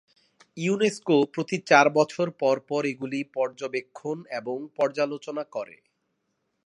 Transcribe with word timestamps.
UNESCO 0.57 1.17
প্রতি 1.33 1.57
চার 1.69 1.85
বছর 1.97 2.27
পরপর 2.41 2.81
এগুলি 2.91 3.19
পর্যবেক্ষণ 3.35 4.17
এবং 4.39 4.57
পর্যালোচনা 4.77 5.43
করে। 5.55 5.75